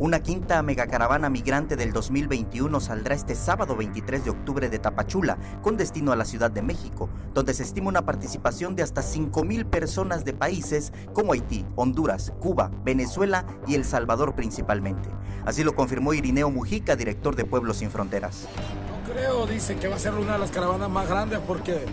[0.00, 5.76] Una quinta megacaravana migrante del 2021 saldrá este sábado 23 de octubre de Tapachula con
[5.76, 10.24] destino a la Ciudad de México, donde se estima una participación de hasta 5.000 personas
[10.24, 15.10] de países como Haití, Honduras, Cuba, Venezuela y El Salvador principalmente.
[15.44, 18.48] Así lo confirmó Irineo Mujica, director de Pueblos Sin Fronteras.
[18.90, 21.84] No creo, dice que va a ser una de las caravanas más grandes porque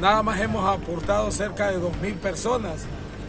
[0.00, 2.86] nada más hemos aportado cerca de 2.000 personas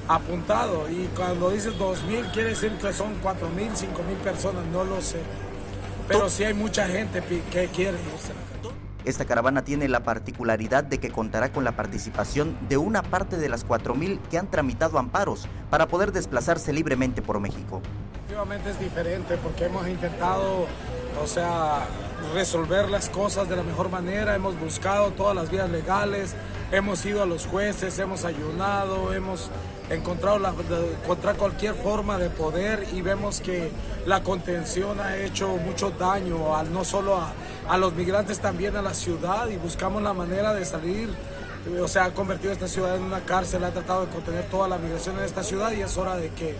[0.08, 5.20] apuntado y cuando dices 2.000 quiere decir que son 4.000, 5.000 personas, no lo sé.
[6.08, 7.22] Pero sí hay mucha gente
[7.52, 7.98] que quiere
[9.04, 13.50] Esta caravana tiene la particularidad de que contará con la participación de una parte de
[13.50, 17.82] las 4.000 que han tramitado amparos para poder desplazarse libremente por México.
[18.16, 20.66] Efectivamente es diferente porque hemos intentado,
[21.22, 21.86] o sea,
[22.34, 26.36] resolver las cosas de la mejor manera, hemos buscado todas las vías legales,
[26.72, 29.50] hemos ido a los jueces, hemos ayunado, hemos
[29.90, 30.38] encontrado
[31.04, 33.72] encontrar cualquier forma de poder y vemos que
[34.06, 37.34] la contención ha hecho mucho daño, al, no solo a,
[37.70, 41.10] a los migrantes, también a la ciudad y buscamos la manera de salir
[41.82, 44.78] o sea, ha convertido esta ciudad en una cárcel, ha tratado de contener toda la
[44.78, 46.56] migración en esta ciudad y es hora de que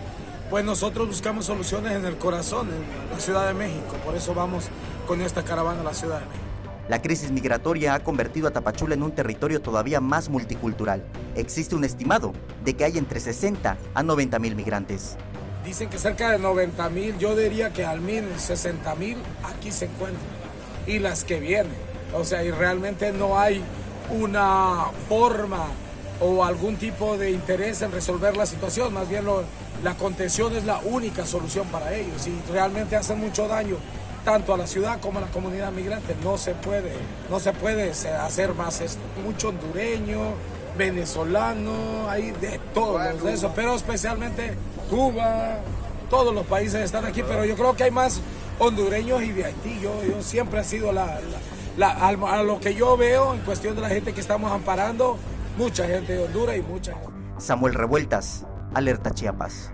[0.50, 4.66] pues nosotros buscamos soluciones en el corazón, en la Ciudad de México, por eso vamos
[5.06, 6.44] con esta caravana a la Ciudad de México.
[6.88, 11.04] La crisis migratoria ha convertido a Tapachula en un territorio todavía más multicultural.
[11.36, 12.32] Existe un estimado
[12.64, 15.18] de que hay entre 60 a 90 mil migrantes.
[15.66, 19.86] Dicen que cerca de 90 mil, yo diría que al menos 60 mil aquí se
[19.86, 20.24] encuentran.
[20.86, 21.76] Y las que vienen.
[22.14, 23.62] O sea, y realmente no hay
[24.10, 25.68] una forma
[26.20, 28.94] o algún tipo de interés en resolver la situación.
[28.94, 29.26] Más bien
[29.84, 32.28] la contención es la única solución para ellos.
[32.28, 33.78] Y realmente hacen mucho daño
[34.26, 36.16] tanto a la ciudad como a la comunidad migrante.
[36.24, 36.94] No se puede,
[37.30, 39.00] no se puede hacer más esto.
[39.24, 40.34] Mucho hondureño,
[40.78, 44.54] venezolano, hay de todos de eso, pero especialmente
[44.90, 45.60] Cuba,
[46.10, 48.22] todos los países están aquí, pero yo creo que hay más
[48.60, 49.80] hondureños y de Haití.
[49.82, 51.20] Yo, yo siempre ha sido la,
[51.80, 55.18] a lo que yo veo en cuestión de la gente que estamos amparando,
[55.58, 56.94] mucha gente de Honduras y mucha
[57.38, 59.74] Samuel Revueltas, Alerta Chiapas.